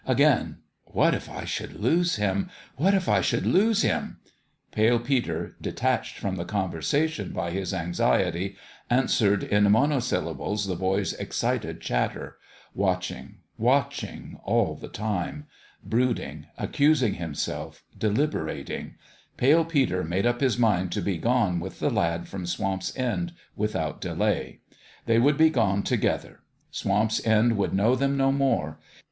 Again: 0.07 0.57
What 0.85 1.13
if 1.13 1.29
I 1.29 1.45
should 1.45 1.79
lose 1.79 2.15
him? 2.15 2.49
What 2.75 2.95
if 2.95 3.07
I 3.07 3.21
should 3.21 3.45
lose 3.45 3.83
him? 3.83 4.17
Pale 4.71 5.01
Peter, 5.01 5.55
detached 5.61 6.17
from 6.17 6.37
the 6.37 6.43
conversation 6.43 7.31
by 7.33 7.51
his 7.51 7.71
anxiety 7.71 8.55
answering 8.89 9.43
in 9.43 9.71
monosyllables 9.71 10.65
the 10.65 10.75
boy's 10.75 11.13
excited 11.13 11.81
chatter 11.81 12.37
watch 12.73 13.11
ing, 13.11 13.41
watching, 13.59 14.39
all 14.43 14.73
the 14.73 14.87
time 14.87 15.45
brooding, 15.83 16.47
accusing 16.57 17.13
himself, 17.13 17.83
deliberating 17.95 18.95
Pale 19.37 19.65
Peter 19.65 20.03
made 20.03 20.25
up 20.25 20.41
his 20.41 20.57
mind 20.57 20.91
to 20.93 21.01
be 21.03 21.19
gone 21.19 21.59
with 21.59 21.79
the 21.79 21.91
lad 21.91 22.27
from 22.27 22.47
Swamp's 22.47 22.91
End 22.97 23.33
without 23.55 24.01
delay. 24.01 24.61
They 25.05 25.19
would 25.19 25.37
be 25.37 25.51
gone 25.51 25.83
together. 25.83 26.39
Swamp's 26.71 27.23
End 27.23 27.55
would 27.55 27.75
know 27.75 27.95
them 27.95 28.17
no 28.17 28.31
more. 28.31 28.79